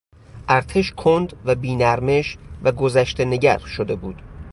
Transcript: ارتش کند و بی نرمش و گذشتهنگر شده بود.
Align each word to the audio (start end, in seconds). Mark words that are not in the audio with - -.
ارتش 0.49 0.91
کند 0.91 1.33
و 1.45 1.55
بی 1.55 1.75
نرمش 1.75 2.37
و 2.63 2.71
گذشتهنگر 2.71 3.57
شده 3.57 3.95
بود. 3.95 4.21